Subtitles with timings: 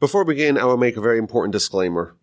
[0.00, 2.14] Before we begin, I will make a very important disclaimer.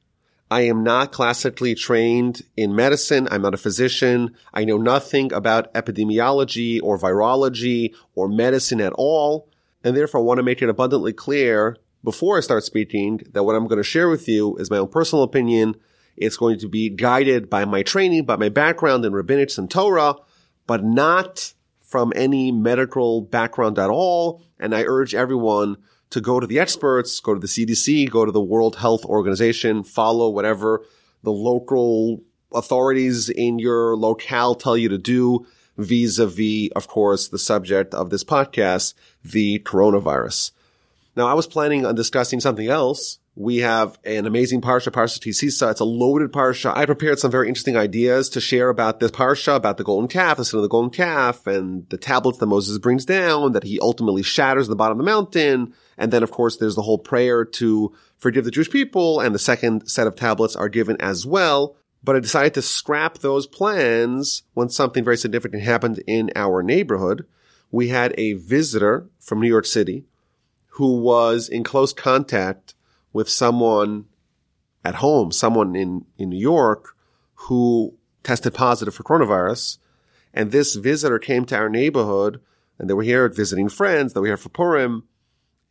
[0.50, 3.28] I am not classically trained in medicine.
[3.30, 4.34] I'm not a physician.
[4.54, 9.50] I know nothing about epidemiology or virology or medicine at all.
[9.84, 13.58] And therefore I want to make it abundantly clear before I start speaking that what
[13.58, 15.76] I'm going to share with you is my own personal opinion.
[16.16, 20.16] It's going to be guided by my training, by my background in rabbinics and Torah,
[20.66, 24.42] but not from any medical background at all.
[24.62, 25.76] And I urge everyone
[26.16, 29.84] to go to the experts, go to the CDC, go to the World Health Organization,
[29.84, 30.86] follow whatever
[31.24, 35.46] the local authorities in your locale tell you to do
[35.78, 38.94] vis-a-vis, of course, the subject of this podcast,
[39.26, 40.52] the coronavirus.
[41.18, 43.20] Now, I was planning on discussing something else.
[43.36, 45.70] We have an amazing parsha, Parsha Ki Sisa.
[45.72, 46.74] It's a loaded parsha.
[46.74, 50.38] I prepared some very interesting ideas to share about this parsha, about the golden calf,
[50.38, 53.78] the sin of the golden calf, and the tablets that Moses brings down, that he
[53.82, 56.98] ultimately shatters in the bottom of the mountain, and then, of course, there's the whole
[56.98, 61.26] prayer to forgive the Jewish people, and the second set of tablets are given as
[61.26, 61.76] well.
[62.04, 67.26] But I decided to scrap those plans when something very significant happened in our neighborhood.
[67.72, 70.06] We had a visitor from New York City
[70.76, 72.76] who was in close contact
[73.14, 74.06] with someone
[74.84, 76.96] at home, someone in, in New York
[77.34, 79.78] who tested positive for coronavirus.
[80.34, 82.42] And this visitor came to our neighborhood
[82.78, 84.14] and they were here visiting friends.
[84.14, 85.08] They were here for Purim.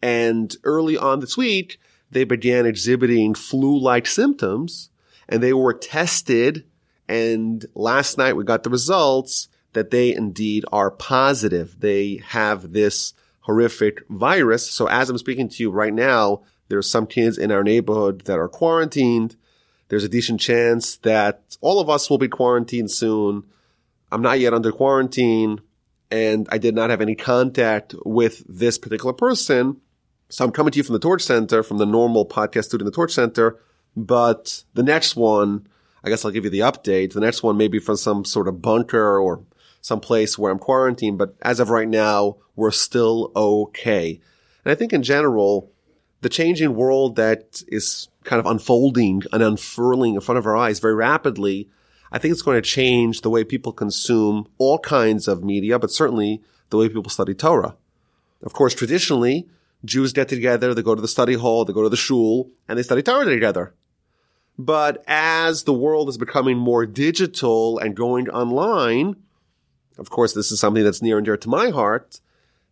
[0.04, 4.90] And early on this week, they began exhibiting flu-like symptoms
[5.30, 6.66] and they were tested.
[7.08, 11.80] And last night we got the results that they indeed are positive.
[11.80, 14.70] They have this horrific virus.
[14.70, 18.38] So as I'm speaking to you right now, there's some kids in our neighborhood that
[18.38, 19.36] are quarantined.
[19.88, 23.44] There's a decent chance that all of us will be quarantined soon.
[24.12, 25.62] I'm not yet under quarantine
[26.10, 29.80] and I did not have any contact with this particular person.
[30.28, 32.90] So I'm coming to you from the Torch Center, from the normal podcast studio in
[32.90, 33.58] the Torch Center.
[33.96, 35.68] But the next one,
[36.02, 37.12] I guess I'll give you the update.
[37.12, 39.44] The next one may be from some sort of bunker or
[39.80, 41.18] some place where I'm quarantined.
[41.18, 44.20] But as of right now, we're still okay.
[44.64, 45.70] And I think in general,
[46.22, 50.80] the changing world that is kind of unfolding and unfurling in front of our eyes
[50.80, 51.68] very rapidly,
[52.10, 55.90] I think it's going to change the way people consume all kinds of media, but
[55.90, 57.76] certainly the way people study Torah.
[58.42, 59.48] Of course, traditionally,
[59.84, 62.78] Jews get together, they go to the study hall, they go to the shul, and
[62.78, 63.74] they study Torah together.
[64.58, 69.16] But as the world is becoming more digital and going online,
[69.98, 72.20] of course, this is something that's near and dear to my heart.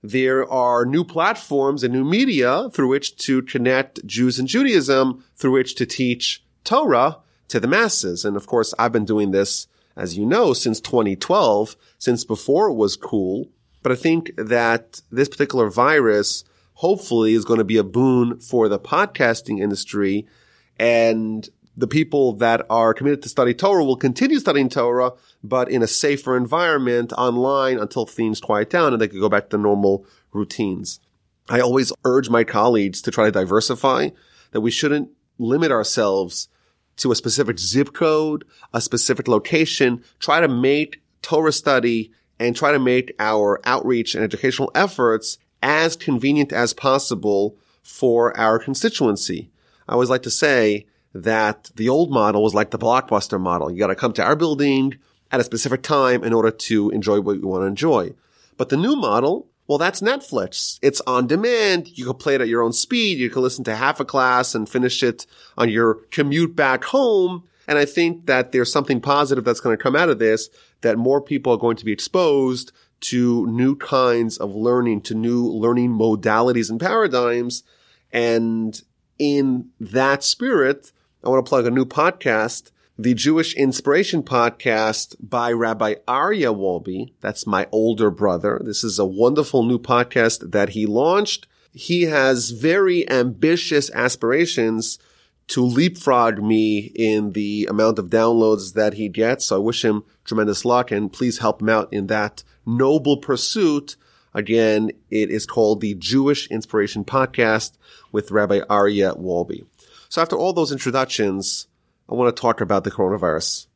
[0.02, 5.52] There are new platforms and new media through which to connect Jews and Judaism, through
[5.52, 7.18] which to teach Torah
[7.48, 8.24] to the masses.
[8.24, 12.74] And of course, I've been doing this, as you know, since 2012, since before it
[12.74, 13.48] was cool.
[13.82, 16.44] But I think that this particular virus
[16.82, 20.26] hopefully is going to be a boon for the podcasting industry.
[20.80, 25.12] And the people that are committed to study Torah will continue studying Torah,
[25.44, 29.48] but in a safer environment online until things quiet down and they can go back
[29.50, 30.98] to normal routines.
[31.48, 34.08] I always urge my colleagues to try to diversify,
[34.50, 36.48] that we shouldn't limit ourselves
[36.96, 42.10] to a specific zip code, a specific location, try to make Torah study
[42.40, 48.58] and try to make our outreach and educational efforts as convenient as possible for our
[48.58, 49.50] constituency.
[49.88, 53.70] I always like to say that the old model was like the blockbuster model.
[53.70, 54.98] You got to come to our building
[55.30, 58.14] at a specific time in order to enjoy what you want to enjoy.
[58.56, 60.78] But the new model, well, that's Netflix.
[60.82, 61.96] It's on demand.
[61.96, 63.18] You can play it at your own speed.
[63.18, 67.44] You can listen to half a class and finish it on your commute back home.
[67.68, 70.98] And I think that there's something positive that's going to come out of this, that
[70.98, 72.72] more people are going to be exposed
[73.02, 77.62] to new kinds of learning, to new learning modalities and paradigms.
[78.12, 78.80] And
[79.18, 80.92] in that spirit,
[81.22, 87.12] I want to plug a new podcast, the Jewish Inspiration Podcast by Rabbi Aryeh Wolbe.
[87.20, 88.60] That's my older brother.
[88.64, 91.46] This is a wonderful new podcast that he launched.
[91.72, 94.98] He has very ambitious aspirations
[95.48, 99.46] to leapfrog me in the amount of downloads that he gets.
[99.46, 103.96] So I wish him tremendous luck and please help him out in that noble pursuit.
[104.34, 107.72] Again, it is called the Jewish Inspiration Podcast
[108.10, 109.66] with Rabbi Aryeh Wolbe.
[110.08, 111.68] So after all those introductions,
[112.08, 113.66] I want to talk about the coronavirus.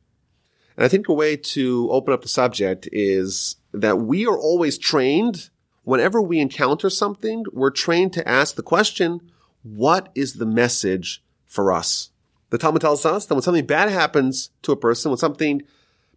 [0.75, 4.77] And I think a way to open up the subject is that we are always
[4.77, 5.49] trained
[5.87, 9.21] whenever we encounter something, we're trained to ask the question,
[9.63, 12.11] what is the message for us?
[12.49, 15.61] The Talmud tells us that when something bad happens to a person, when something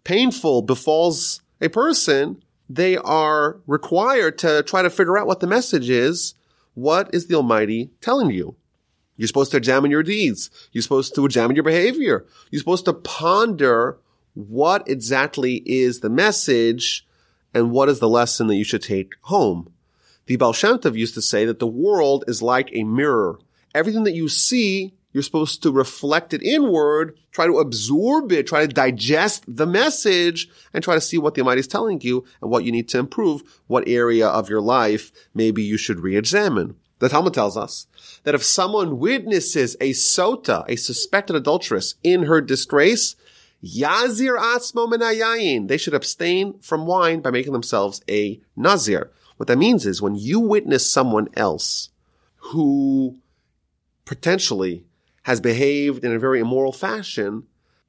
[0.03, 5.91] painful befalls a person, they are required to try to figure out what the message
[5.91, 6.35] is.
[6.75, 8.55] What is the Almighty telling you?
[9.17, 10.51] You're supposed to examine your deeds.
[10.71, 12.27] You're supposed to examine your behavior.
[12.51, 13.99] You're supposed to ponder
[14.35, 17.05] what exactly is the message
[17.53, 19.73] and what is the lesson that you should take home.
[20.27, 23.41] The Baal Shem Tov used to say that the world is like a mirror.
[23.75, 28.67] Everything that you see, you're supposed to reflect it inward, try to absorb it, try
[28.67, 32.51] to digest the message, and try to see what the Almighty is telling you and
[32.51, 36.77] what you need to improve, what area of your life maybe you should re-examine.
[37.01, 37.87] The Talmud tells us
[38.25, 43.17] that if someone witnesses a sota, a suspected adulteress, in her disgrace,
[43.65, 49.11] yazir atzmo menayayin, they should abstain from wine by making themselves a nazir.
[49.39, 51.89] What that means is when you witness someone else
[52.37, 53.17] who
[54.05, 54.85] potentially
[55.23, 57.45] has behaved in a very immoral fashion,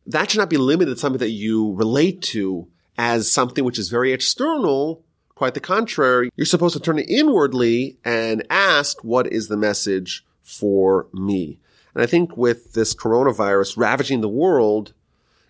[0.05, 2.67] that should not be limited to something that you relate to
[2.97, 5.03] as something which is very external,
[5.41, 6.29] Quite the contrary.
[6.35, 11.57] You're supposed to turn it inwardly and ask, what is the message for me?
[11.95, 14.93] And I think with this coronavirus ravaging the world,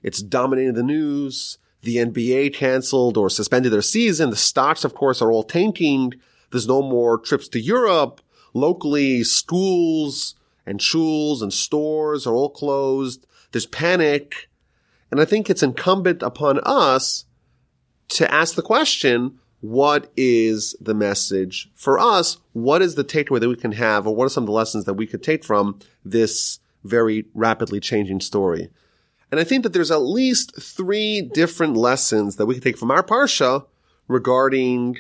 [0.02, 1.58] it's dominating the news.
[1.82, 4.30] The NBA canceled or suspended their season.
[4.30, 6.14] The stocks, of course, are all tanking.
[6.52, 8.22] There's no more trips to Europe.
[8.54, 10.36] Locally, schools
[10.66, 13.26] and schools and stores are all closed.
[13.52, 14.50] There's panic.
[15.10, 17.26] And I think it's incumbent upon us
[18.10, 22.38] to ask the question, what is the message for us?
[22.54, 24.86] What is the takeaway that we can have, or what are some of the lessons
[24.86, 28.70] that we could take from this very rapidly changing story?
[29.30, 32.92] And I think that there's at least three different lessons that we can take from
[32.92, 33.66] our parsha
[34.08, 34.98] regarding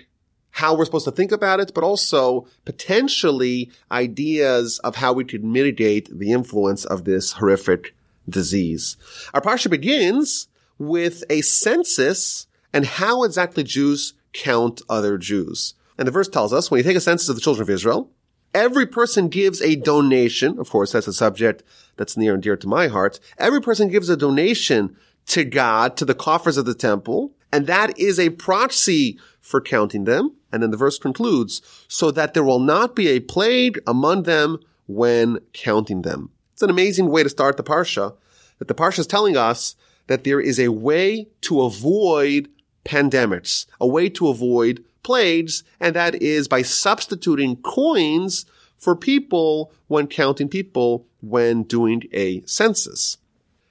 [0.51, 5.43] how we're supposed to think about it, but also potentially ideas of how we could
[5.43, 7.95] mitigate the influence of this horrific
[8.29, 8.97] disease.
[9.33, 15.73] Our parsha begins with a census and how exactly Jews count other Jews.
[15.97, 18.09] And the verse tells us when you take a census of the children of Israel,
[18.53, 20.59] every person gives a donation.
[20.59, 21.63] Of course, that's a subject
[21.97, 23.19] that's near and dear to my heart.
[23.37, 24.95] Every person gives a donation
[25.27, 27.33] to God, to the coffers of the temple.
[27.51, 30.35] And that is a proxy for counting them.
[30.51, 34.59] And then the verse concludes, so that there will not be a plague among them
[34.87, 36.31] when counting them.
[36.53, 38.15] It's an amazing way to start the Parsha,
[38.59, 39.75] that the Parsha is telling us
[40.07, 42.49] that there is a way to avoid
[42.85, 48.45] pandemics, a way to avoid plagues, and that is by substituting coins
[48.77, 53.17] for people when counting people when doing a census.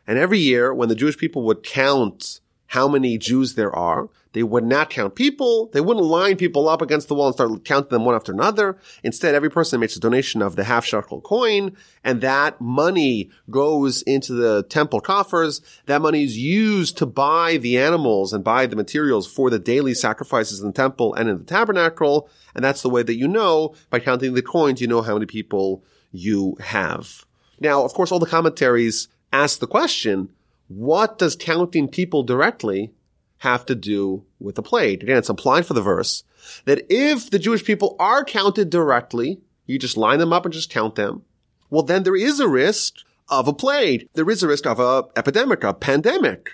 [0.07, 4.43] And every year when the Jewish people would count how many Jews there are, they
[4.45, 5.71] would not count people.
[5.73, 8.79] They wouldn't line people up against the wall and start counting them one after another.
[9.03, 14.03] Instead, every person makes a donation of the half shekel coin and that money goes
[14.03, 15.61] into the temple coffers.
[15.87, 19.95] That money is used to buy the animals and buy the materials for the daily
[19.95, 22.31] sacrifices in the temple and in the tabernacle.
[22.55, 25.27] And that's the way that you know by counting the coins, you know how many
[25.27, 25.83] people
[26.13, 27.27] you have.
[27.59, 30.31] Now, of course, all the commentaries ask the question,
[30.69, 32.93] what does counting people directly
[33.41, 35.03] have to do with the plague.
[35.03, 36.25] Again, it's implied for the verse
[36.67, 40.71] that if the Jewish people are counted directly, you just line them up and just
[40.71, 41.23] count them.
[41.71, 42.97] Well, then there is a risk
[43.31, 44.09] of a plague.
[44.13, 46.51] There is a risk of a epidemic, a pandemic.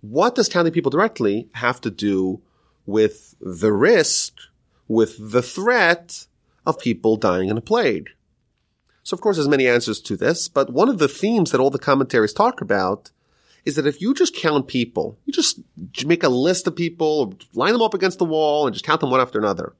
[0.00, 2.40] What does counting people directly have to do
[2.84, 4.34] with the risk,
[4.88, 6.26] with the threat
[6.66, 8.10] of people dying in a plague?
[9.04, 11.70] So of course there's many answers to this, but one of the themes that all
[11.70, 13.12] the commentaries talk about
[13.64, 15.60] is that if you just count people, you just
[16.04, 19.00] make a list of people, or line them up against the wall and just count
[19.00, 19.74] them one after another.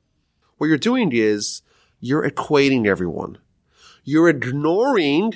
[0.58, 1.62] What you're doing is
[2.00, 3.38] you're equating everyone.
[4.04, 5.34] You're ignoring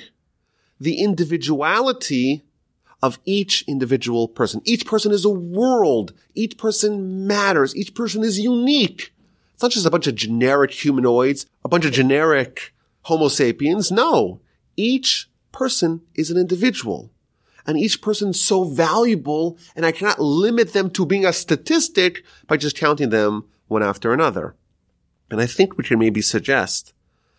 [0.79, 2.43] the individuality
[3.01, 4.61] of each individual person.
[4.65, 6.13] Each person is a world.
[6.35, 7.75] Each person matters.
[7.75, 9.13] Each person is unique.
[9.53, 13.91] It's not just a bunch of generic humanoids, a bunch of generic Homo sapiens.
[13.91, 14.41] No.
[14.75, 17.11] Each person is an individual
[17.69, 22.57] and each person's so valuable and I cannot limit them to being a statistic by
[22.57, 24.55] just counting them one after another.
[25.29, 26.93] And I think we can maybe suggest,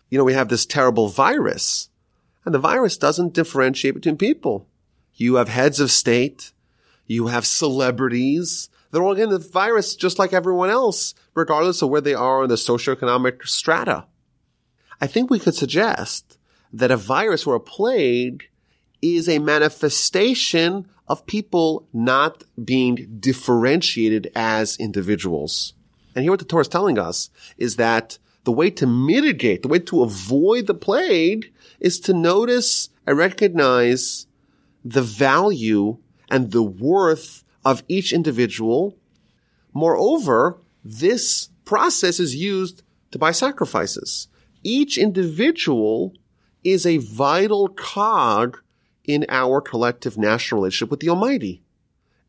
[0.09, 1.89] you know, we have this terrible virus
[2.45, 4.69] and the virus doesn't differentiate between people.
[5.15, 6.53] You have heads of state.
[7.07, 8.69] You have celebrities.
[8.89, 12.49] They're all getting the virus just like everyone else, regardless of where they are in
[12.49, 14.05] the socioeconomic strata.
[15.01, 16.37] I think we could suggest
[16.71, 18.47] that a virus or a plague
[19.01, 25.73] is a manifestation of people not being differentiated as individuals.
[26.15, 29.67] And here what the Torah is telling us is that the way to mitigate, the
[29.67, 34.27] way to avoid the plague is to notice and recognize
[34.83, 35.97] the value
[36.29, 38.97] and the worth of each individual.
[39.73, 44.27] Moreover, this process is used to buy sacrifices.
[44.63, 46.13] Each individual
[46.63, 48.59] is a vital cog
[49.05, 51.63] in our collective national relationship with the Almighty.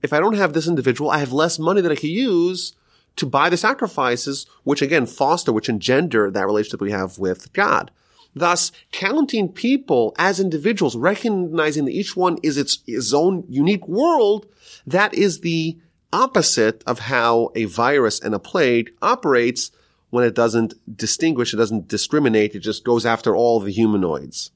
[0.02, 2.74] If I don't have this individual, I have less money that I can use
[3.16, 7.90] to buy the sacrifices, which again foster, which engender that relationship we have with God.
[8.34, 14.46] Thus, counting people as individuals, recognizing that each one is its, its own unique world,
[14.86, 15.78] that is the
[16.12, 19.70] opposite of how a virus and a plague operates
[20.10, 24.50] when it doesn't distinguish, it doesn't discriminate, it just goes after all the humanoids.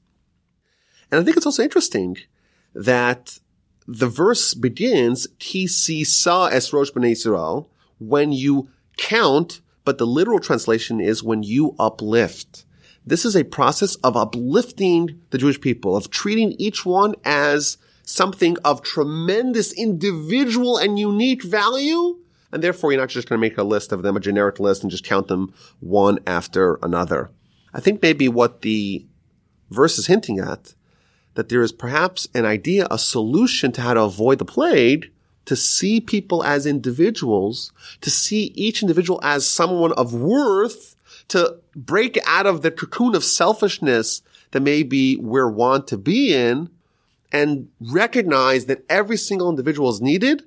[1.11, 2.17] And I think it's also interesting
[2.73, 3.39] that
[3.87, 10.39] the verse begins, Ti sa es rosh b'nei Israel, when you count, but the literal
[10.39, 12.65] translation is when you uplift.
[13.05, 18.57] This is a process of uplifting the Jewish people, of treating each one as something
[18.65, 22.17] of tremendous individual and unique value.
[22.51, 24.81] And therefore, you're not just going to make a list of them, a generic list,
[24.81, 27.29] and just count them one after another.
[27.73, 29.05] I think maybe what the
[29.69, 30.73] verse is hinting at,
[31.37, 35.11] that there is perhaps an idea, a solution to how to avoid the plague,
[35.45, 40.95] to see people as individuals, to see each individual as someone of worth,
[41.27, 46.71] to break out of the cocoon of selfishness that maybe we're want to be in
[47.31, 50.43] and recognize that every single individual is needed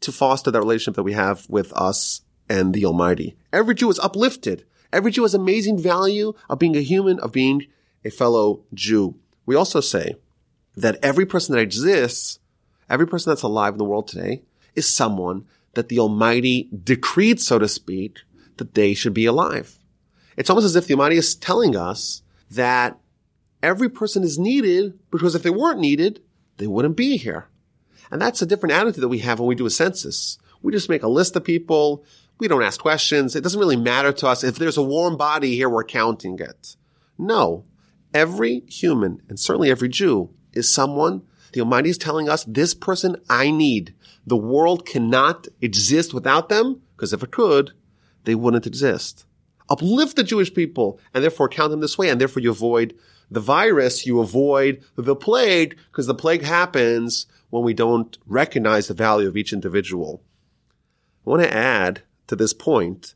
[0.00, 3.36] to foster that relationship that we have with us and the Almighty.
[3.52, 4.64] Every Jew is uplifted.
[4.92, 7.68] Every Jew has amazing value of being a human, of being
[8.04, 9.14] a fellow Jew.
[9.46, 10.16] We also say
[10.76, 12.38] that every person that exists,
[12.88, 14.42] every person that's alive in the world today
[14.74, 18.18] is someone that the Almighty decreed, so to speak,
[18.56, 19.78] that they should be alive.
[20.36, 22.98] It's almost as if the Almighty is telling us that
[23.62, 26.20] every person is needed because if they weren't needed,
[26.58, 27.48] they wouldn't be here.
[28.10, 30.38] And that's a different attitude that we have when we do a census.
[30.60, 32.04] We just make a list of people.
[32.38, 33.34] We don't ask questions.
[33.34, 34.44] It doesn't really matter to us.
[34.44, 36.76] If there's a warm body here, we're counting it.
[37.18, 37.64] No.
[38.12, 43.16] Every human, and certainly every Jew, is someone the Almighty is telling us, this person
[43.28, 43.94] I need.
[44.26, 47.72] The world cannot exist without them, because if it could,
[48.24, 49.26] they wouldn't exist
[49.72, 52.08] uplift the Jewish people and therefore count them this way.
[52.08, 52.94] And therefore you avoid
[53.30, 58.94] the virus, you avoid the plague because the plague happens when we don't recognize the
[58.94, 60.22] value of each individual.
[61.26, 63.14] I want to add to this point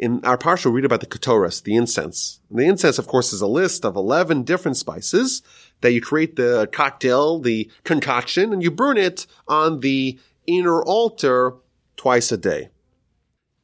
[0.00, 2.40] in our partial read about the ketores, the incense.
[2.48, 5.42] And the incense, of course, is a list of 11 different spices
[5.82, 11.52] that you create the cocktail, the concoction, and you burn it on the inner altar
[11.98, 12.70] twice a day.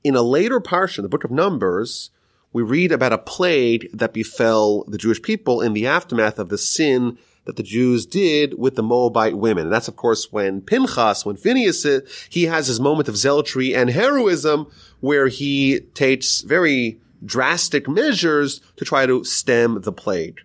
[0.04, 2.10] In a later parsha, the book of Numbers,
[2.52, 6.58] we read about a plague that befell the Jewish people in the aftermath of the
[6.58, 7.16] sin
[7.46, 9.64] that the Jews did with the Moabite women.
[9.64, 11.86] And that's of course when Pinchas, when Phineas,
[12.28, 14.66] he has his moment of zealotry and heroism
[15.00, 20.40] where he takes very drastic measures to try to stem the plague.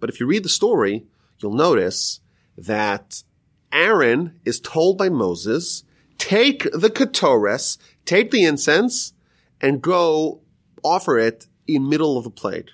[0.00, 1.06] But if you read the story,
[1.38, 2.20] you'll notice
[2.56, 3.22] that
[3.72, 5.84] Aaron is told by Moses,
[6.18, 9.12] take the ketores, take the incense,
[9.60, 10.40] and go
[10.84, 12.70] offer it in middle of the plague.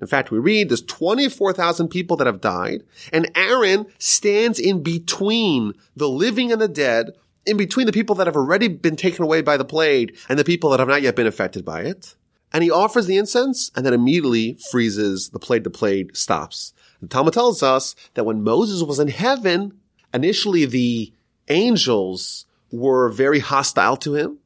[0.00, 5.74] In fact, we read there's 24,000 people that have died, and Aaron stands in between
[5.96, 7.12] the living and the dead,
[7.48, 10.44] in between the people that have already been taken away by the plague and the
[10.44, 12.14] people that have not yet been affected by it.
[12.52, 15.64] And he offers the incense and then immediately freezes the plague.
[15.64, 16.72] The plague stops.
[17.00, 19.78] The Talmud tells us that when Moses was in heaven,
[20.12, 21.12] initially the
[21.48, 24.38] angels were very hostile to him,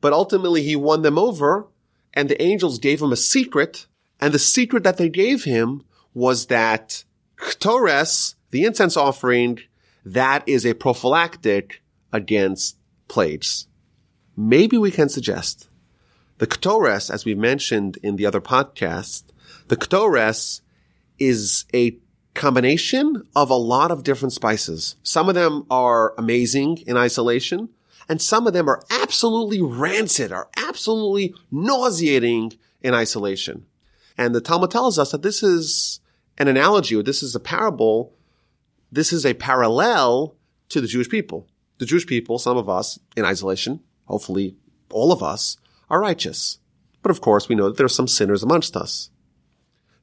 [0.00, 1.66] but ultimately he won them over
[2.14, 3.86] and the angels gave him a secret,
[4.20, 5.82] and the secret that they gave him
[6.14, 7.04] was that
[7.38, 9.58] Ktores, the incense offering,
[10.04, 11.82] that is a prophylactic
[12.14, 12.78] against
[13.08, 13.66] plagues.
[14.34, 15.68] Maybe we can suggest
[16.38, 19.24] the Ktores, as we've mentioned in the other podcast,
[19.68, 20.62] the Ktores
[21.18, 21.98] is a
[22.34, 24.96] combination of a lot of different spices.
[25.02, 27.68] Some of them are amazing in isolation
[28.08, 32.52] and some of them are absolutely rancid, are absolutely nauseating
[32.82, 33.66] in isolation.
[34.18, 36.00] And the Talmud tells us that this is
[36.38, 38.12] an analogy, or this is a parable,
[38.90, 40.36] this is a parallel
[40.68, 41.48] to the Jewish people.
[41.78, 44.56] The Jewish people, some of us in isolation, hopefully
[44.90, 45.56] all of us,
[45.90, 46.58] are righteous.
[47.02, 49.10] But of course, we know that there are some sinners amongst us.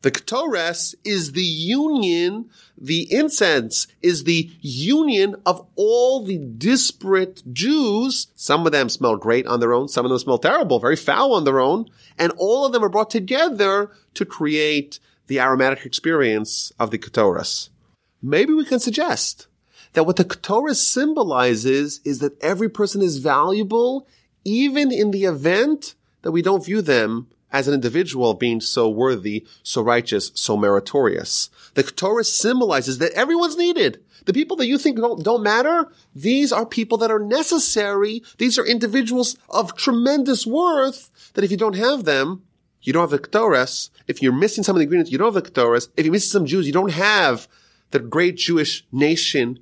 [0.01, 8.27] The Ketores is the union, the incense is the union of all the disparate Jews.
[8.35, 9.87] Some of them smell great on their own.
[9.87, 11.85] Some of them smell terrible, very foul on their own.
[12.17, 17.69] And all of them are brought together to create the aromatic experience of the Ketores.
[18.23, 19.47] Maybe we can suggest
[19.93, 24.07] that what the Ketores symbolizes is that every person is valuable
[24.43, 29.45] even in the event that we don't view them as an individual being so worthy,
[29.63, 31.49] so righteous, so meritorious.
[31.73, 34.01] The Torah symbolizes that everyone's needed.
[34.25, 38.23] The people that you think don't, don't matter, these are people that are necessary.
[38.37, 42.43] These are individuals of tremendous worth that if you don't have them,
[42.81, 43.89] you don't have the Ketores.
[44.07, 45.89] If you're missing some of the ingredients, you don't have the Ketores.
[45.97, 47.47] If you're missing some Jews, you don't have
[47.91, 49.59] the great Jewish nation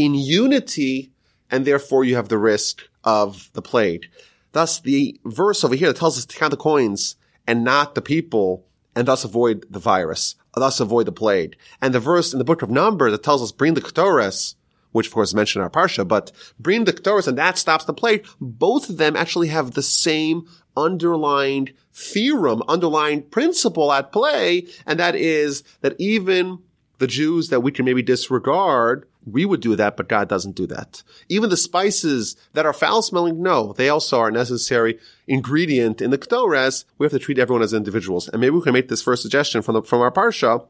[0.00, 1.12] in unity,
[1.50, 4.06] and therefore you have the risk of the plague.
[4.52, 7.16] Thus, the verse over here that tells us to count the coins
[7.46, 8.64] and not the people,
[8.96, 11.56] and thus avoid the virus, thus avoid the plague.
[11.82, 14.54] And the verse in the book of Numbers that tells us bring the Ketores,
[14.92, 17.84] which of course is mentioned in our Parsha, but bring the Ketores and that stops
[17.84, 18.26] the plague.
[18.40, 25.14] Both of them actually have the same underlying theorem, underlying principle at play, and that
[25.14, 26.58] is that even
[26.98, 30.66] the Jews that we can maybe disregard, we would do that, but God doesn't do
[30.68, 31.02] that.
[31.28, 36.10] Even the spices that are foul smelling, no, they also are a necessary ingredient in
[36.10, 36.84] the Ketores.
[36.98, 38.28] We have to treat everyone as individuals.
[38.28, 40.66] And maybe we can make this first suggestion from the, from our Parsha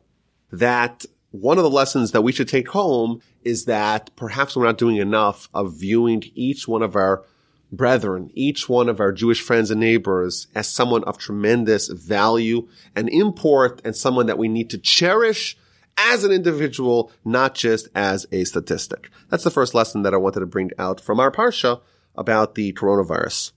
[0.53, 4.79] that one of the lessons that we should take home is that perhaps we're not
[4.79, 7.25] doing enough of viewing each one of our
[7.73, 13.09] brethren, each one of our Jewish friends and neighbors as someone of tremendous value and
[13.09, 15.57] import and someone that we need to cherish
[16.09, 19.11] as an individual, not just as a statistic.
[19.29, 21.81] That's the first lesson that I wanted to bring out from our Parsha
[22.17, 23.53] about the coronavirus.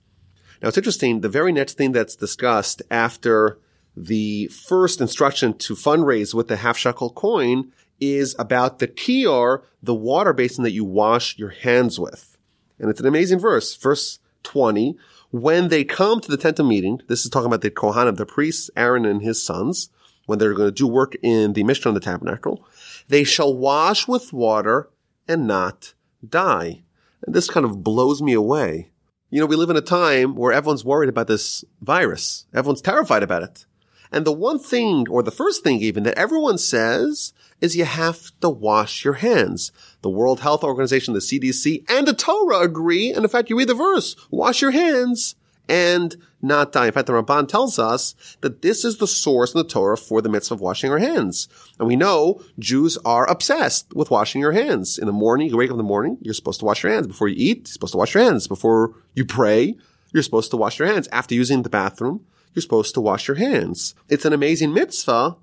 [0.61, 3.59] Now it's interesting, the very next thing that's discussed after
[3.95, 9.93] the first instruction to fundraise with the half shekel coin is about the kior, the
[9.93, 12.37] water basin that you wash your hands with.
[12.79, 13.75] And it's an amazing verse.
[13.75, 14.97] Verse 20.
[15.31, 18.25] When they come to the tent of meeting, this is talking about the Kohanim, the
[18.25, 19.89] priests, Aaron and his sons,
[20.25, 22.65] when they're going to do work in the Mishkan of the tabernacle,
[23.07, 24.89] they shall wash with water
[25.27, 25.93] and not
[26.27, 26.83] die.
[27.25, 28.91] And this kind of blows me away.
[29.29, 32.45] You know, we live in a time where everyone's worried about this virus.
[32.53, 33.65] Everyone's terrified about it.
[34.11, 38.31] And the one thing, or the first thing even, that everyone says is you have
[38.41, 39.71] to wash your hands.
[40.01, 43.11] The World Health Organization, the CDC, and the Torah agree.
[43.11, 45.35] And in fact, you read the verse, wash your hands
[45.69, 46.87] and not die.
[46.87, 50.21] In fact, the Ramban tells us that this is the source in the Torah for
[50.21, 51.47] the mitzvah of washing our hands.
[51.79, 54.97] And we know Jews are obsessed with washing your hands.
[54.97, 57.07] In the morning, you wake up in the morning, you're supposed to wash your hands.
[57.07, 58.47] Before you eat, you're supposed to wash your hands.
[58.47, 59.75] Before you pray,
[60.11, 61.07] you're supposed to wash your hands.
[61.11, 63.95] After using the bathroom, you're supposed to wash your hands.
[64.09, 65.37] It's an amazing mitzvah,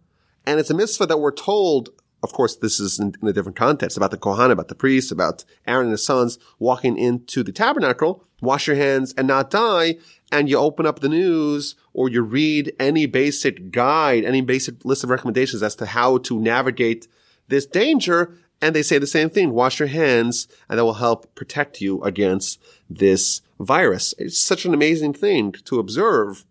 [0.46, 1.90] and it's a mitzvah that we're told
[2.22, 5.10] of course, this is in, in, a different context about the Kohan, about the priests,
[5.10, 9.96] about Aaron and his sons walking into the tabernacle, wash your hands and not die.
[10.32, 15.02] And you open up the news or you read any basic guide, any basic list
[15.02, 17.08] of recommendations as to how to navigate
[17.48, 18.36] this danger.
[18.62, 19.52] And they say the same thing.
[19.52, 24.14] Wash your hands and that will help protect you against this virus.
[24.18, 26.44] It's such an amazing thing to observe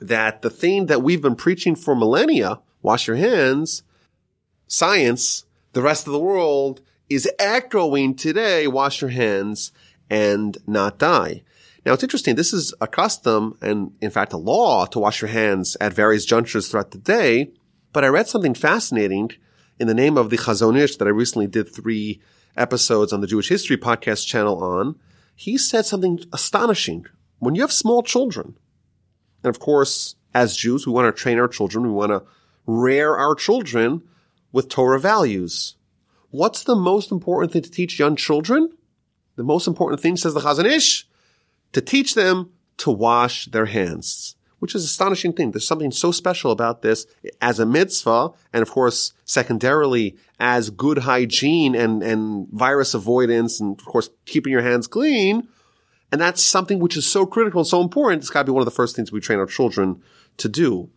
[0.00, 3.82] that the thing that we've been preaching for millennia, wash your hands,
[4.72, 6.80] science, the rest of the world
[7.10, 9.70] is echoing today, wash your hands
[10.08, 11.42] and not die.
[11.84, 12.36] Now it's interesting.
[12.36, 16.24] This is a custom and in fact a law to wash your hands at various
[16.24, 17.52] junctures throughout the day.
[17.92, 19.32] But I read something fascinating
[19.78, 22.22] in the name of the Chazon Ish that I recently did three
[22.56, 24.98] episodes on the Jewish History podcast channel on.
[25.34, 27.06] He said something astonishing.
[27.40, 28.56] When you have small children,
[29.42, 31.84] and of course, as Jews, we want to train our children.
[31.84, 32.22] We want to
[32.66, 34.02] rear our children
[34.52, 35.76] with Torah values.
[36.30, 38.70] What's the most important thing to teach young children?
[39.36, 41.06] The most important thing, says the Chazon Ish,
[41.72, 45.50] to teach them to wash their hands, which is an astonishing thing.
[45.50, 47.06] There's something so special about this
[47.40, 53.78] as a mitzvah, and of course, secondarily, as good hygiene and, and virus avoidance, and
[53.78, 55.48] of course, keeping your hands clean.
[56.10, 58.22] And that's something which is so critical and so important.
[58.22, 60.02] It's got to be one of the first things we train our children
[60.36, 60.90] to do.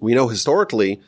[0.00, 1.00] We know historically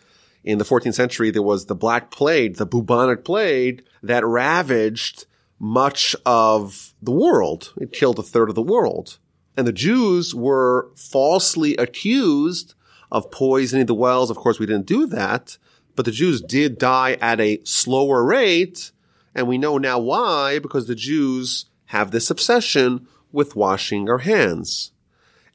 [0.44, 5.26] in the 14th century, there was the Black Plague, the bubonic plague that ravaged
[5.58, 7.72] much of the world.
[7.76, 9.18] It killed a third of the world.
[9.56, 12.74] And the Jews were falsely accused
[13.10, 14.30] of poisoning the wells.
[14.30, 15.58] Of course, we didn't do that,
[15.96, 18.92] but the Jews did die at a slower rate.
[19.34, 24.92] And we know now why, because the Jews have this obsession with washing our hands.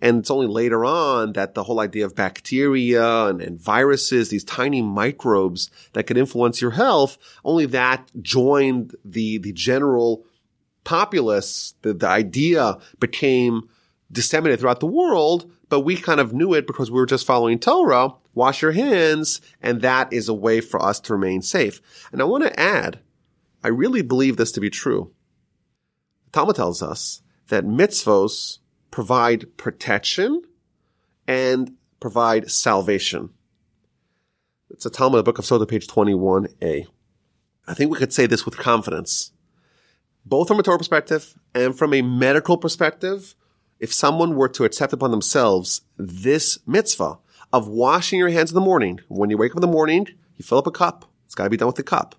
[0.03, 4.43] And it's only later on that the whole idea of bacteria and, and, viruses, these
[4.43, 10.25] tiny microbes that could influence your health, only that joined the, the general
[10.83, 11.75] populace.
[11.83, 13.69] The, the idea became
[14.11, 17.57] disseminated throughout the world, but we kind of knew it because we were just following
[17.57, 18.09] Torah.
[18.35, 19.39] Wash your hands.
[19.61, 21.79] And that is a way for us to remain safe.
[22.11, 22.99] And I want to add,
[23.63, 25.13] I really believe this to be true.
[26.33, 28.59] Talmud tells us that mitzvos
[28.93, 30.39] provide protection
[31.27, 33.32] and provide salvation.
[34.69, 36.86] It's a Talmud, the book of Sotah, page 21a.
[37.67, 39.32] I think we could say this with confidence.
[40.27, 43.34] Both from a Torah perspective and from a medical perspective,
[43.79, 47.17] if someone were to accept upon themselves this mitzvah
[47.51, 50.06] of washing your hands in the morning, when you wake up in the morning,
[50.38, 51.06] you fill up a cup.
[51.25, 52.13] It's got to be done with the cup.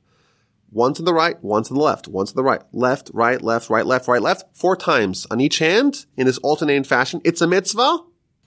[0.74, 3.70] One to the right, one to the left, one to the right, left, right, left,
[3.70, 7.20] right, left, right, left, four times on each hand in this alternating fashion.
[7.22, 7.98] It's a mitzvah.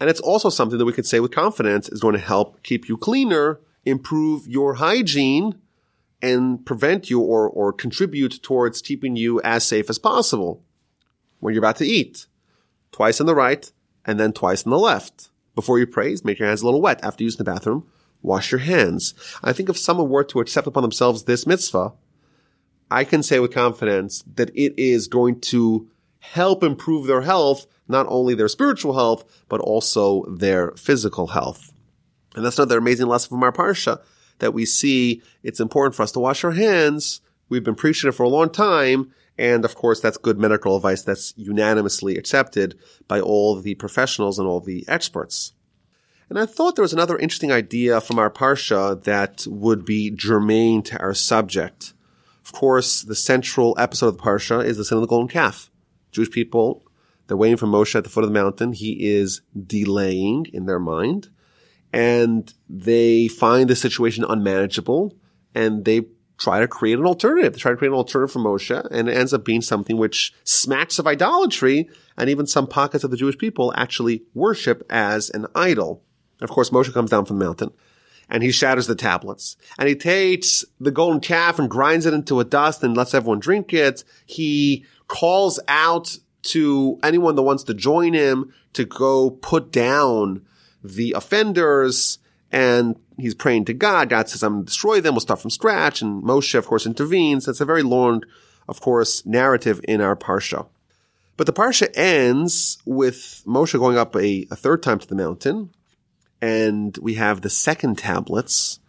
[0.02, 2.90] And it's also something that we could say with confidence is going to help keep
[2.90, 5.62] you cleaner, improve your hygiene,
[6.22, 10.62] and prevent you or, or contribute towards keeping you as safe as possible
[11.40, 12.28] when you're about to eat.
[12.92, 13.72] Twice on the right
[14.04, 15.30] and then twice on the left.
[15.56, 17.02] Before you praise, make your hands a little wet.
[17.06, 17.88] After using the bathroom,
[18.22, 19.14] wash your hands.
[19.42, 21.94] I think if someone were to accept upon themselves this mitzvah,
[22.90, 28.06] I can say with confidence that it is going to help improve their health, not
[28.10, 31.74] only their spiritual health, but also their physical health.
[32.36, 34.02] And that's another amazing lesson from our parsha
[34.40, 37.22] that we see it's important for us to wash our hands.
[37.50, 39.14] We've been preaching it for a long time.
[39.38, 44.48] And of course, that's good medical advice that's unanimously accepted by all the professionals and
[44.48, 45.54] all the experts.
[46.30, 50.82] And I thought there was another interesting idea from our parsha that would be germane
[50.84, 51.94] to our subject.
[52.48, 55.70] Of course, the central episode of the Parsha is the sin of the golden calf.
[56.14, 56.82] Jewish people,
[57.28, 58.72] they're waiting for Moshe at the foot of the mountain.
[58.72, 61.28] He is delaying in their mind
[61.92, 65.14] and they find the situation unmanageable
[65.54, 66.04] and they
[66.38, 67.52] try to create an alternative.
[67.52, 70.34] They try to create an alternative for Moshe and it ends up being something which
[70.46, 75.48] smacks of idolatry and even some pockets of the Jewish people actually worship as an
[75.54, 76.02] idol.
[76.40, 77.74] Of course, Moshe comes down from the mountain
[78.30, 79.58] and he shatters the tablets.
[79.78, 83.40] And he takes the golden calf and grinds it into a dust and lets everyone
[83.40, 84.04] drink it.
[84.26, 90.46] He calls out to anyone that wants to join him to go put down
[90.84, 92.20] the offenders
[92.52, 94.10] and he's praying to God.
[94.10, 95.14] God says, I'm going to destroy them.
[95.14, 96.02] We'll start from scratch.
[96.02, 97.46] And Moshe, of course, intervenes.
[97.46, 98.24] That's a very long,
[98.68, 100.68] of course, narrative in our Parsha.
[101.36, 105.72] But the Parsha ends with Moshe going up a, a third time to the mountain
[106.42, 108.80] and we have the second tablets.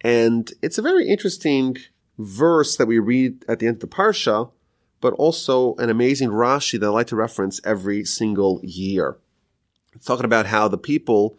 [0.00, 1.78] And it's a very interesting
[2.18, 4.50] verse that we read at the end of the Parsha,
[5.00, 9.18] but also an amazing Rashi that I like to reference every single year.
[9.94, 11.38] It's talking about how the people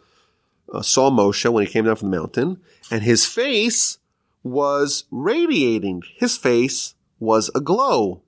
[0.72, 3.98] uh, saw Moshe when he came down from the mountain, and his face
[4.42, 6.02] was radiating.
[6.16, 8.22] His face was aglow.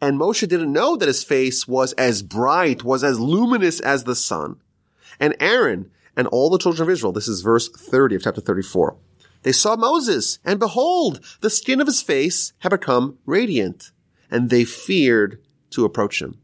[0.00, 4.16] And Moshe didn't know that his face was as bright, was as luminous as the
[4.16, 4.56] sun.
[5.18, 7.12] And Aaron, and all the children of Israel.
[7.12, 8.96] This is verse 30 of chapter 34.
[9.42, 13.90] They saw Moses, and behold, the skin of his face had become radiant,
[14.30, 16.38] and they feared to approach him.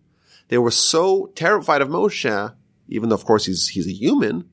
[0.49, 2.55] They were so terrified of Moshe,
[2.89, 4.49] even though of course he's, he's a human.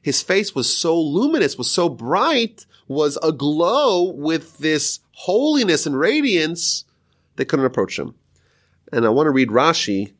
[0.00, 6.84] His face was so luminous, was so bright, was aglow with this holiness and radiance,
[7.36, 8.14] they couldn't approach him.
[8.92, 10.12] And I want to read Rashi,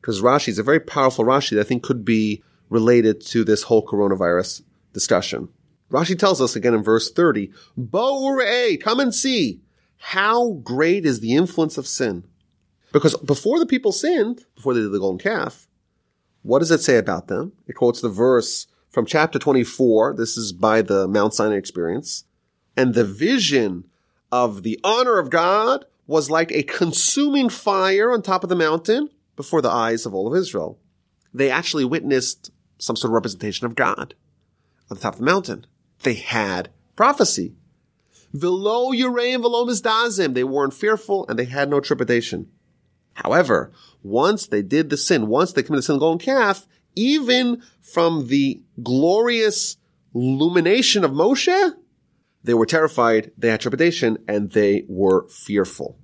[0.00, 2.42] because Rashi is a very powerful Rashi that I think could be
[2.72, 5.48] related to this whole coronavirus discussion.
[5.90, 8.38] Rashi tells us again in verse 30, Bo
[8.82, 9.60] come and see
[9.98, 12.24] how great is the influence of sin.
[12.92, 15.68] Because before the people sinned, before they did the golden calf,
[16.42, 17.52] what does it say about them?
[17.66, 20.14] It quotes the verse from chapter 24.
[20.16, 22.24] This is by the Mount Sinai experience.
[22.76, 23.84] And the vision
[24.30, 29.08] of the honor of God was like a consuming fire on top of the mountain
[29.36, 30.78] before the eyes of all of Israel.
[31.32, 32.50] They actually witnessed
[32.82, 34.14] some sort of representation of God
[34.90, 35.66] on the top of the mountain.
[36.02, 37.54] They had prophecy.
[38.32, 40.34] Velo Ureim Velo Mizdazim.
[40.34, 42.48] They weren't fearful and they had no trepidation.
[43.14, 43.70] However,
[44.02, 46.66] once they did the sin, once they committed the sin of the golden calf,
[46.96, 49.76] even from the glorious
[50.12, 51.74] illumination of Moshe,
[52.42, 55.96] they were terrified, they had trepidation, and they were fearful.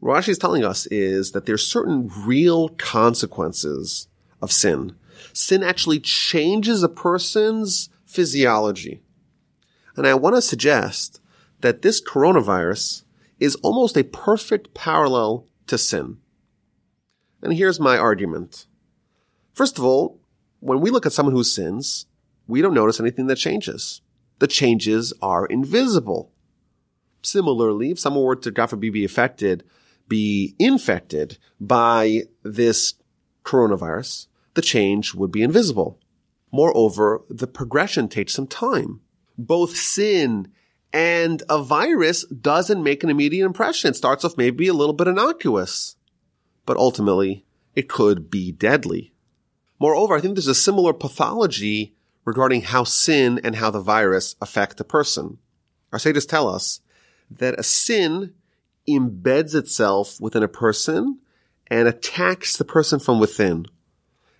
[0.00, 4.08] What Rashi is telling us is that there are certain real consequences
[4.42, 4.94] of sin
[5.32, 9.02] sin actually changes a person's physiology.
[9.96, 11.20] And I want to suggest
[11.60, 13.04] that this coronavirus
[13.40, 16.18] is almost a perfect parallel to sin.
[17.42, 18.66] And here's my argument.
[19.52, 20.20] First of all,
[20.60, 22.06] when we look at someone who sins,
[22.46, 24.00] we don't notice anything that changes.
[24.38, 26.30] The changes are invisible.
[27.22, 29.64] Similarly, if someone were to, forbid, be affected,
[30.08, 32.94] be infected by this
[33.44, 36.00] coronavirus, the change would be invisible.
[36.50, 39.00] Moreover, the progression takes some time.
[39.38, 40.52] Both sin
[40.92, 43.90] and a virus doesn't make an immediate impression.
[43.90, 45.96] It starts off maybe a little bit innocuous,
[46.64, 49.12] but ultimately it could be deadly.
[49.78, 54.80] Moreover, I think there's a similar pathology regarding how sin and how the virus affect
[54.80, 55.38] a person.
[55.92, 56.80] Our sages tell us
[57.30, 58.32] that a sin
[58.88, 61.18] embeds itself within a person
[61.68, 63.66] and attacks the person from within.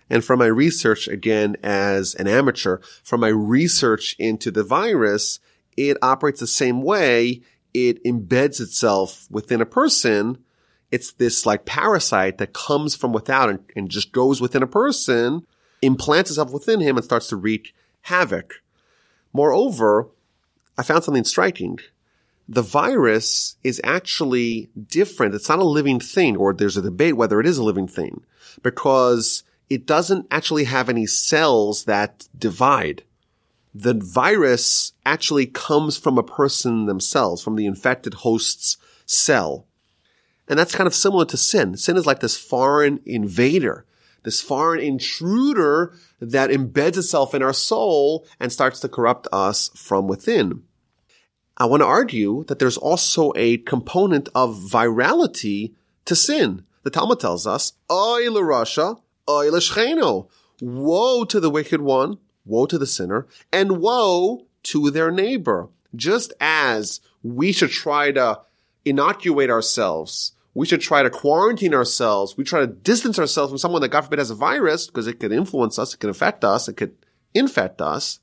[0.09, 5.39] And from my research, again, as an amateur, from my research into the virus,
[5.75, 7.41] it operates the same way.
[7.73, 10.37] It embeds itself within a person.
[10.91, 15.45] It's this like parasite that comes from without and, and just goes within a person,
[15.81, 18.61] implants itself within him and starts to wreak havoc.
[19.33, 20.07] Moreover,
[20.77, 21.79] I found something striking.
[22.47, 25.35] The virus is actually different.
[25.35, 28.23] It's not a living thing, or there's a debate whether it is a living thing,
[28.63, 33.03] because it doesn't actually have any cells that divide.
[33.73, 39.67] The virus actually comes from a person themselves, from the infected host's cell.
[40.47, 41.75] And that's kind of similar to sin.
[41.77, 43.85] Sin is like this foreign invader,
[44.23, 50.07] this foreign intruder that embeds itself in our soul and starts to corrupt us from
[50.07, 50.63] within.
[51.57, 55.73] I want to argue that there's also a component of virality
[56.05, 56.63] to sin.
[56.83, 59.49] The Talmud tells us, Oy Rasha, Oy.
[60.59, 65.69] Woe to the wicked one, woe to the sinner, and woe to their neighbor.
[65.95, 68.41] Just as we should try to
[68.85, 73.81] inoculate ourselves, we should try to quarantine ourselves, we try to distance ourselves from someone
[73.81, 76.67] that God forbid has a virus because it could influence us, it could affect us,
[76.67, 76.97] it could
[77.35, 78.19] infect us.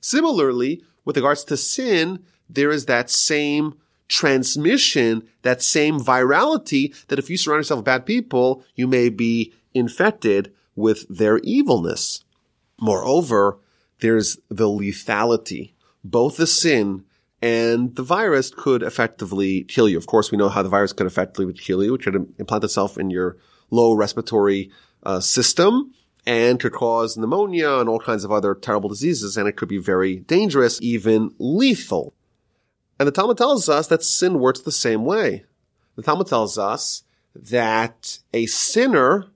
[0.00, 3.74] Similarly, with regards to sin, there is that same
[4.08, 9.54] transmission, that same virality that if you surround yourself with bad people, you may be
[9.78, 12.24] infected with their evilness.
[12.80, 13.58] Moreover,
[14.00, 15.72] there's the lethality.
[16.04, 17.04] Both the sin
[17.42, 19.96] and the virus could effectively kill you.
[19.96, 21.94] Of course, we know how the virus could effectively kill you.
[21.94, 23.36] It could implant itself in your
[23.70, 24.70] low respiratory
[25.02, 25.92] uh, system
[26.26, 29.36] and could cause pneumonia and all kinds of other terrible diseases.
[29.36, 32.14] And it could be very dangerous, even lethal.
[32.98, 35.44] And the Talmud tells us that sin works the same way.
[35.96, 39.26] The Talmud tells us that a sinner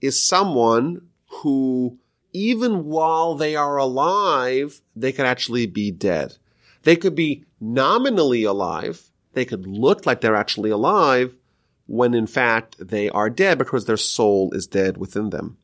[0.00, 1.98] is someone who,
[2.32, 6.36] even while they are alive, they could actually be dead.
[6.82, 9.10] They could be nominally alive.
[9.32, 11.36] They could look like they're actually alive
[11.86, 15.58] when in fact they are dead because their soul is dead within them.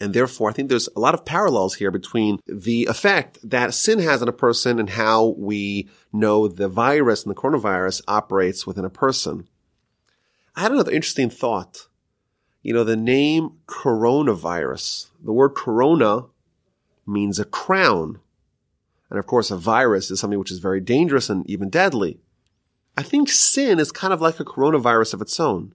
[0.00, 3.98] And therefore, I think there's a lot of parallels here between the effect that sin
[3.98, 8.86] has on a person and how we know the virus and the coronavirus operates within
[8.86, 9.46] a person.
[10.56, 11.86] I had another interesting thought
[12.62, 16.26] you know, the name coronavirus, the word corona
[17.06, 18.20] means a crown.
[19.08, 22.20] And of course, a virus is something which is very dangerous and even deadly.
[22.96, 25.74] I think sin is kind of like a coronavirus of its own.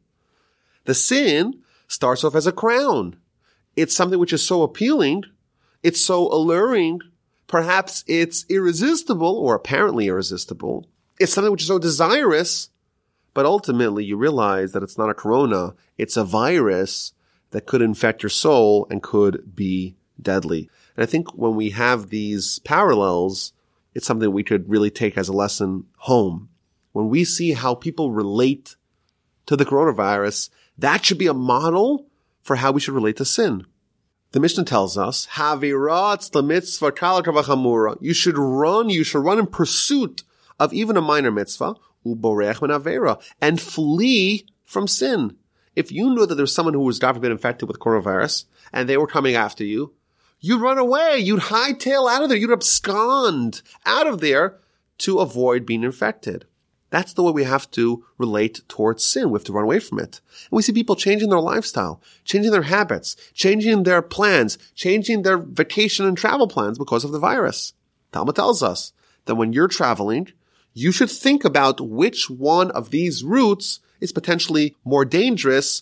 [0.86, 3.18] The sin starts off as a crown.
[3.76, 5.24] It's something which is so appealing.
[5.84, 7.02] It's so alluring.
[7.48, 10.88] Perhaps it's irresistible or apparently irresistible.
[11.20, 12.70] It's something which is so desirous
[13.36, 15.76] but ultimately you realize that it's not a corona.
[15.98, 17.14] It's a virus
[17.52, 20.70] that could infect your soul and could be deadly.
[20.96, 23.52] And I think when we have these parallels,
[23.94, 26.48] it's something we could really take as a lesson home.
[26.94, 28.78] When we see how people relate
[29.48, 32.08] to the coronavirus, that should be a model
[32.42, 33.66] for how we should relate to sin.
[34.32, 35.28] The Mishnah tells us,
[38.02, 40.24] You should run, you should run in pursuit
[40.58, 45.36] of even a minor mitzvah, uborech avera, and flee from sin.
[45.76, 48.98] If you knew that there's someone who was God forbid infected with coronavirus and they
[48.98, 49.94] were coming after you,
[50.40, 51.18] you'd run away.
[51.18, 52.38] You'd hightail out of there.
[52.38, 54.58] You'd abscond out of there
[55.00, 56.46] to avoid being infected.
[56.92, 59.30] That's the way we have to relate towards sin.
[59.30, 60.22] We have to run away from it.
[60.50, 65.38] And we see people changing their lifestyle, changing their habits, changing their plans, changing their
[65.38, 67.74] vacation and travel plans because of the virus.
[68.14, 68.94] Talmud tells us
[69.26, 70.32] that when you're traveling,
[70.76, 75.82] you should think about which one of these routes is potentially more dangerous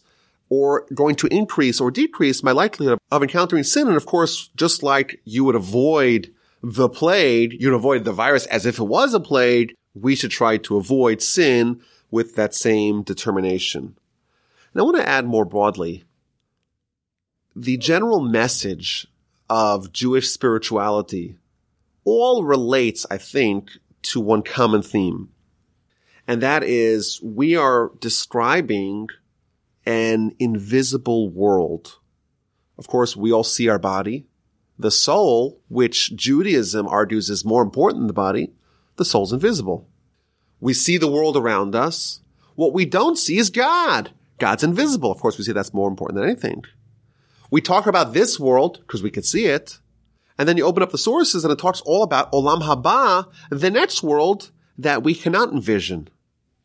[0.49, 3.87] or going to increase or decrease my likelihood of encountering sin.
[3.87, 8.67] And of course, just like you would avoid the plague, you'd avoid the virus as
[8.67, 13.97] if it was a plague, we should try to avoid sin with that same determination.
[14.73, 16.03] And I want to add more broadly,
[17.55, 19.07] the general message
[19.49, 21.37] of Jewish spirituality
[22.05, 23.71] all relates, I think,
[24.03, 25.29] to one common theme.
[26.27, 29.09] And that is we are describing
[29.85, 31.99] an invisible world.
[32.77, 34.27] Of course, we all see our body.
[34.79, 38.53] The soul, which Judaism argues is more important than the body,
[38.95, 39.87] the soul's invisible.
[40.59, 42.21] We see the world around us.
[42.55, 44.11] What we don't see is God.
[44.39, 45.11] God's invisible.
[45.11, 46.63] Of course, we see that's more important than anything.
[47.51, 49.79] We talk about this world because we can see it.
[50.37, 53.71] And then you open up the sources and it talks all about Olam Haba, the
[53.71, 56.09] next world that we cannot envision.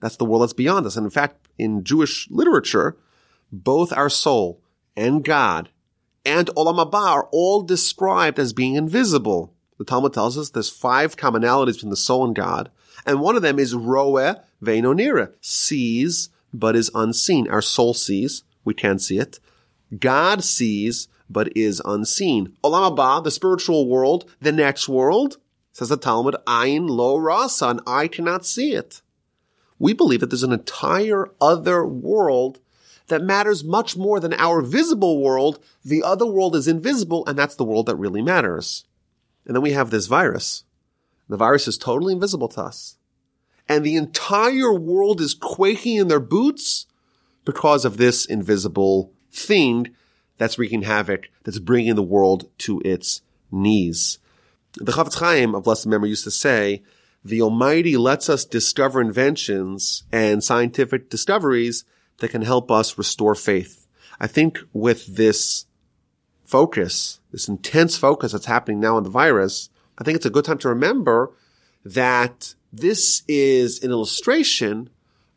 [0.00, 0.96] That's the world that's beyond us.
[0.96, 2.96] And in fact, in Jewish literature,
[3.52, 4.62] both our soul
[4.96, 5.68] and God
[6.24, 9.54] and Olam Haba are all described as being invisible.
[9.78, 12.70] The Talmud tells us there's five commonalities between the soul and God,
[13.06, 17.48] and one of them is roe ve'inonira, sees but is unseen.
[17.48, 19.40] Our soul sees, we can't see it.
[19.98, 22.56] God sees but is unseen.
[22.64, 25.38] Olam Haba, the spiritual world, the next world,
[25.72, 29.02] says the Talmud, Ayin lo rasa, and I cannot see it.
[29.78, 32.60] We believe that there's an entire other world
[33.06, 35.62] that matters much more than our visible world.
[35.84, 38.84] The other world is invisible, and that's the world that really matters.
[39.46, 40.64] And then we have this virus.
[41.28, 42.96] The virus is totally invisible to us.
[43.68, 46.86] And the entire world is quaking in their boots
[47.44, 49.94] because of this invisible thing
[50.38, 54.18] that's wreaking havoc, that's bringing the world to its knees.
[54.74, 56.82] The Chafetz Chaim of blessed memory used to say,
[57.24, 61.84] the Almighty lets us discover inventions and scientific discoveries
[62.18, 63.86] that can help us restore faith.
[64.20, 65.66] I think with this
[66.44, 70.44] focus, this intense focus that's happening now on the virus, I think it's a good
[70.44, 71.32] time to remember
[71.84, 74.90] that this is an illustration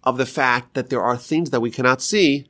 [0.03, 2.47] of the fact that there are things that we cannot see,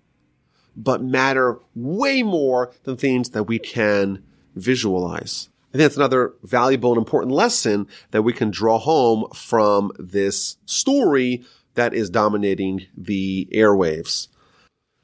[0.84, 4.24] but matter way more than things that we can
[4.56, 5.50] visualize.
[5.70, 10.58] I think that's another valuable and important lesson that we can draw home from this
[10.66, 11.44] story
[11.76, 14.28] that is dominating the airwaves.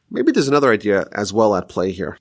[0.10, 2.18] Maybe there's another idea as well at play here.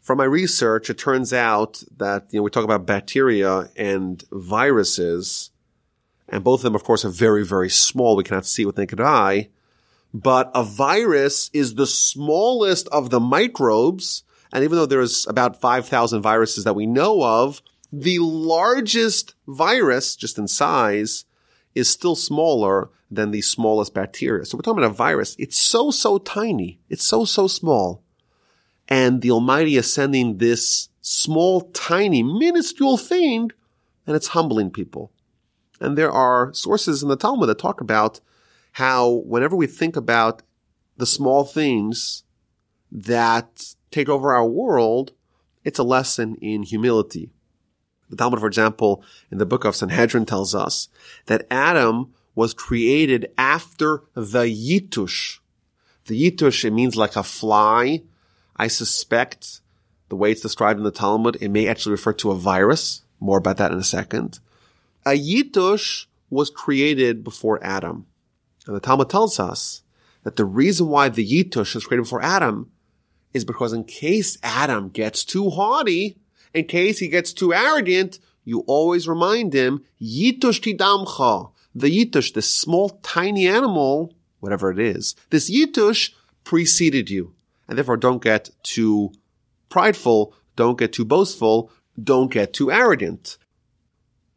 [0.00, 5.50] From my research, it turns out that, you know, we talk about bacteria and viruses,
[6.28, 8.16] and both of them, of course, are very, very small.
[8.16, 9.48] We cannot see with naked eye.
[10.12, 16.22] But a virus is the smallest of the microbes and even though there's about 5,000
[16.22, 21.24] viruses that we know of, the largest virus, just in size,
[21.74, 24.44] is still smaller than the smallest bacteria.
[24.44, 25.36] So we're talking about a virus.
[25.38, 26.80] It's so, so tiny.
[26.88, 28.02] It's so, so small.
[28.88, 33.50] And the Almighty is sending this small, tiny, minuscule thing,
[34.06, 35.12] and it's humbling people.
[35.80, 38.20] And there are sources in the Talmud that talk about
[38.72, 40.42] how whenever we think about
[40.96, 42.24] the small things
[42.92, 45.12] that take over our world,
[45.64, 47.30] it's a lesson in humility.
[48.08, 50.88] The Talmud, for example, in the book of Sanhedrin tells us
[51.26, 55.38] that Adam was created after the Yitush.
[56.06, 58.02] The Yitush, it means like a fly.
[58.56, 59.60] I suspect
[60.08, 63.02] the way it's described in the Talmud, it may actually refer to a virus.
[63.20, 64.40] More about that in a second.
[65.06, 68.06] A Yitush was created before Adam.
[68.70, 69.82] And the Talmud tells us
[70.22, 72.70] that the reason why the Yitush was created before Adam
[73.34, 76.18] is because in case Adam gets too haughty,
[76.54, 82.48] in case he gets too arrogant, you always remind him, Yitush tidamcha, the Yitush, this
[82.48, 86.12] small tiny animal, whatever it is, this Yitush
[86.44, 87.34] preceded you.
[87.66, 89.12] And therefore don't get too
[89.68, 93.36] prideful, don't get too boastful, don't get too arrogant.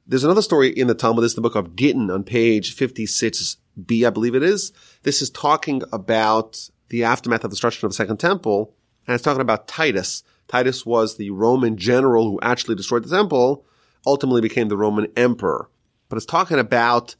[0.06, 1.24] There's another story in the Talmud.
[1.24, 4.74] This is the book of Gittin on page 56b, I believe it is.
[5.04, 8.76] This is talking about the aftermath of the destruction of the second temple.
[9.08, 10.24] And it's talking about Titus.
[10.50, 13.66] Titus was the Roman general who actually destroyed the temple,
[14.06, 15.70] ultimately became the Roman emperor.
[16.10, 17.16] But it's talking about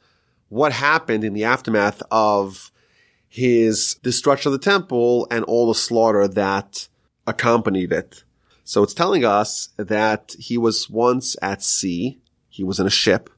[0.50, 2.70] what happened in the aftermath of
[3.28, 6.86] his destruction of the temple and all the slaughter that
[7.26, 8.24] accompanied it.
[8.62, 12.20] So it's telling us that he was once at sea.
[12.54, 13.30] He was in a ship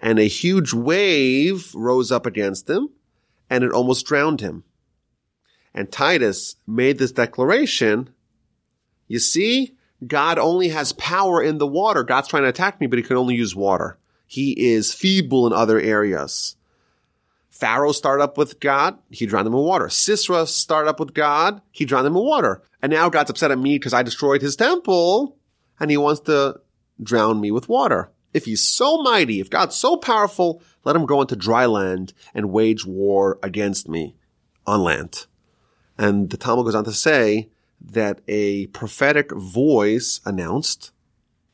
[0.00, 2.88] and a huge wave rose up against him
[3.50, 4.64] and it almost drowned him
[5.74, 8.10] and Titus made this declaration,
[9.06, 12.02] you see, God only has power in the water.
[12.02, 13.98] God's trying to attack me, but he can only use water.
[14.26, 16.56] He is feeble in other areas.
[17.50, 19.88] Pharaoh started up with God, he drowned him in water.
[19.88, 22.62] Sisera started up with God, he drowned him in water.
[22.80, 25.36] And now God's upset at me because I destroyed his temple,
[25.78, 26.60] and he wants to
[27.02, 28.10] drown me with water.
[28.34, 32.52] If he's so mighty, if God's so powerful, let him go into dry land and
[32.52, 34.16] wage war against me
[34.66, 35.26] on land.
[35.96, 37.48] And the Talmud goes on to say
[37.80, 40.92] that a prophetic voice announced,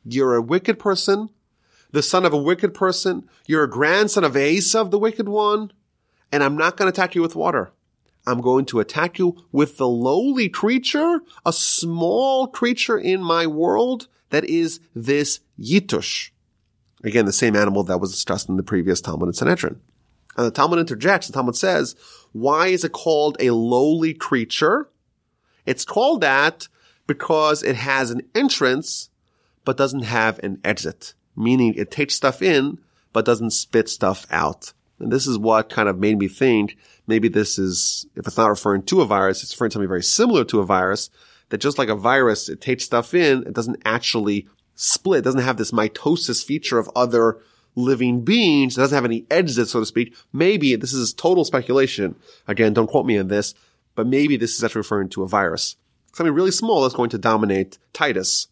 [0.05, 1.31] you're a wicked person,
[1.93, 5.73] the son of a wicked person, you're a grandson of Esav, the wicked one,
[6.33, 7.73] and I'm not going to attack you with water.
[8.27, 14.09] I'm going to attack you with the lowly creature, a small creature in my world
[14.31, 16.31] that is this Yitush.
[17.05, 19.81] Again, the same animal that was discussed in the previous Talmud and Sanhedrin.
[20.37, 21.95] And the Talmud interjects, the Talmud says,
[22.33, 24.89] why is it called a lowly creature?
[25.67, 26.67] It's called that
[27.07, 29.11] because it has an entrance,
[29.65, 32.79] but doesn't have an exit, meaning it takes stuff in,
[33.13, 34.73] but doesn't spit stuff out.
[34.99, 36.77] And this is what kind of made me think
[37.07, 40.03] maybe this is, if it's not referring to a virus, it's referring to something very
[40.03, 41.11] similar to a virus,
[41.51, 45.41] that just like a virus, it takes stuff in, it doesn't actually split, it doesn't
[45.41, 47.39] have this mitosis feature of other
[47.77, 50.15] living beings, it doesn't have any exit, so to speak.
[50.33, 52.17] Maybe, this is total speculation.
[52.47, 53.55] Again, don't quote me on this,
[53.95, 55.77] but maybe this is actually referring to a virus.
[56.13, 58.49] Something really small that's going to dominate Titus.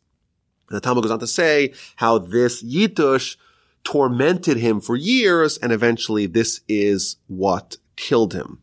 [0.68, 3.36] And the Talmud goes on to say how this Yitush
[3.84, 8.60] tormented him for years, and eventually this is what killed him.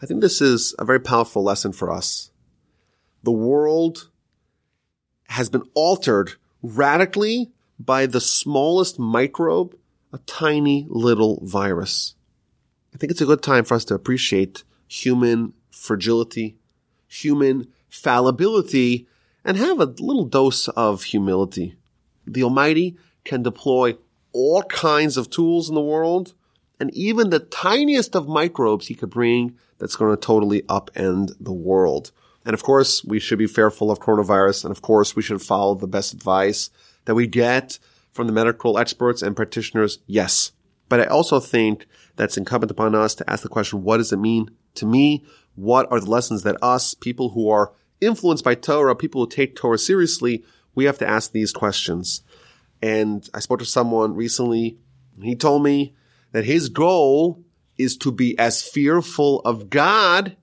[0.00, 2.30] I think this is a very powerful lesson for us.
[3.22, 4.10] The world
[5.28, 9.76] has been altered radically by the smallest microbe,
[10.12, 12.14] a tiny little virus.
[12.94, 16.56] I think it's a good time for us to appreciate human fragility,
[17.06, 19.06] human fallibility,
[19.44, 21.76] and have a little dose of humility.
[22.26, 23.96] The Almighty can deploy
[24.32, 26.34] all kinds of tools in the world,
[26.80, 31.52] and even the tiniest of microbes he could bring that's going to totally upend the
[31.52, 32.12] world.
[32.46, 35.74] And of course, we should be fearful of coronavirus, and of course, we should follow
[35.74, 36.70] the best advice
[37.04, 37.78] that we get
[38.12, 39.98] from the medical experts and practitioners.
[40.06, 40.52] Yes.
[40.88, 44.18] But I also think that's incumbent upon us to ask the question, what does it
[44.18, 45.24] mean to me?
[45.56, 49.56] What are the lessons that us, people who are influenced by Torah, people who take
[49.56, 50.44] Torah seriously,
[50.74, 52.22] we have to ask these questions.
[52.80, 54.78] And I spoke to someone recently.
[55.20, 55.96] He told me
[56.30, 57.42] that his goal
[57.76, 60.36] is to be as fearful of God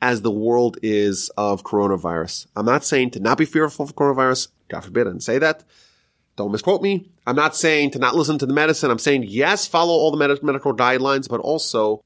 [0.00, 2.46] as the world is of coronavirus.
[2.56, 4.48] I'm not saying to not be fearful of coronavirus.
[4.68, 5.64] God forbid I didn't say that.
[6.36, 7.10] Don't misquote me.
[7.26, 8.90] I'm not saying to not listen to the medicine.
[8.90, 12.02] I'm saying yes, follow all the med- medical guidelines, but also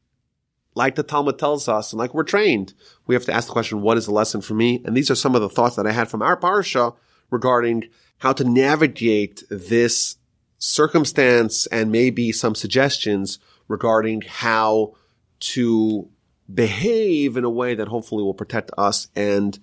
[0.75, 2.75] like the Talmud tells us and like we're trained,
[3.07, 4.83] we have to ask the question, what is the lesson for me?
[4.85, 6.97] And these are some of the thoughts that I had from our parsha
[7.31, 7.85] regarding
[8.19, 10.17] how to navigate this
[10.59, 13.39] circumstance and maybe some suggestions
[13.69, 14.95] regarding how
[15.39, 16.09] to
[16.53, 19.59] behave in a way that hopefully will protect us and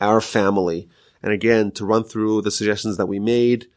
[0.00, 0.88] our family.
[1.22, 3.68] And again, to run through the suggestions that we made.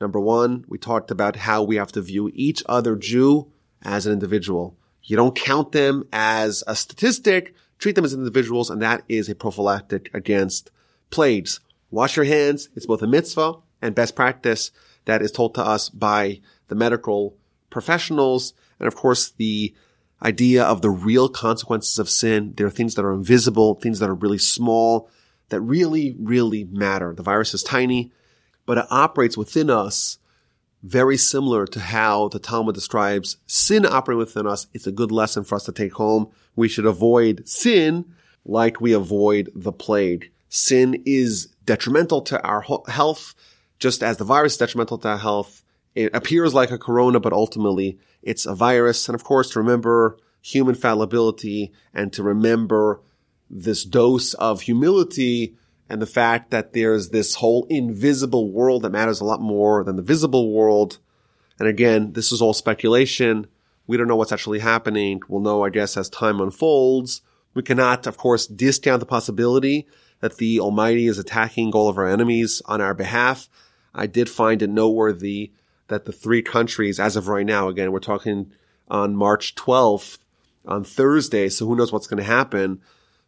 [0.00, 3.50] Number one, we talked about how we have to view each other Jew
[3.82, 4.76] as an individual.
[5.02, 9.34] You don't count them as a statistic, treat them as individuals, and that is a
[9.34, 10.70] prophylactic against
[11.10, 11.60] plagues.
[11.90, 12.68] Wash your hands.
[12.74, 14.70] It's both a mitzvah and best practice
[15.06, 17.36] that is told to us by the medical
[17.70, 18.52] professionals.
[18.78, 19.74] And of course, the
[20.22, 22.54] idea of the real consequences of sin.
[22.56, 25.10] There are things that are invisible, things that are really small,
[25.48, 27.14] that really, really matter.
[27.14, 28.12] The virus is tiny,
[28.66, 30.18] but it operates within us
[30.82, 34.66] very similar to how the Talmud describes sin operating within us.
[34.72, 36.30] It's a good lesson for us to take home.
[36.56, 38.14] We should avoid sin
[38.44, 40.30] like we avoid the plague.
[40.48, 43.34] Sin is detrimental to our health,
[43.78, 45.62] just as the virus is detrimental to our health.
[45.94, 49.08] It appears like a corona, but ultimately it's a virus.
[49.08, 53.00] And of course, to remember human fallibility and to remember
[53.48, 55.56] this dose of humility
[55.88, 59.96] and the fact that there's this whole invisible world that matters a lot more than
[59.96, 60.98] the visible world.
[61.58, 63.48] And again, this is all speculation.
[63.86, 65.20] We don't know what's actually happening.
[65.28, 67.22] We'll know, I guess, as time unfolds.
[67.54, 69.88] We cannot, of course, discount the possibility
[70.20, 73.48] that the Almighty is attacking all of our enemies on our behalf.
[73.92, 75.52] I did find it noteworthy
[75.90, 78.52] that the three countries, as of right now, again, we're talking
[78.88, 80.18] on March 12th,
[80.64, 82.80] on Thursday, so who knows what's going to happen.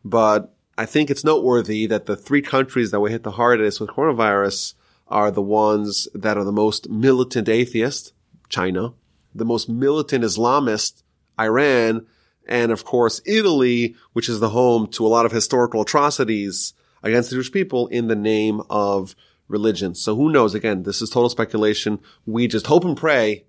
[0.04, 3.90] But I think it's noteworthy that the three countries that were hit the hardest with
[3.90, 4.74] coronavirus
[5.08, 8.12] are the ones that are the most militant atheist,
[8.48, 8.94] China,
[9.34, 11.02] the most militant Islamist,
[11.38, 12.06] Iran,
[12.46, 17.30] and of course Italy, which is the home to a lot of historical atrocities against
[17.30, 19.14] the Jewish people in the name of
[19.52, 19.94] religion.
[19.94, 20.54] So who knows?
[20.54, 22.00] Again, this is total speculation.
[22.26, 23.44] We just hope and pray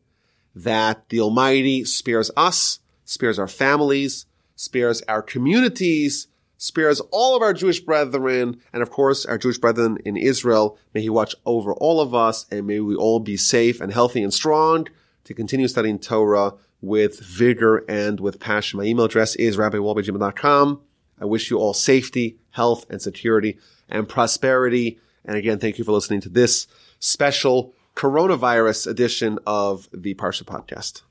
[0.53, 4.25] that the Almighty spares us, spares our families,
[4.55, 6.27] spares our communities,
[6.57, 10.77] spares all of our Jewish brethren, and of course our Jewish brethren in Israel.
[10.93, 14.21] May He watch over all of us, and may we all be safe and healthy
[14.21, 14.87] and strong
[15.23, 18.77] to continue studying Torah with vigor and with passion.
[18.79, 20.81] My email address is rabbiwolbe.com.
[21.19, 23.57] I wish you all safety, health, and security
[23.89, 24.99] and prosperity.
[25.25, 26.67] And again, thank you for listening to this
[26.99, 31.03] special coronavirus edition of the Parsha podcast.